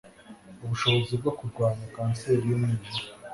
[0.63, 3.01] ubushobozi bwo kurwanya kanseri y'umwijima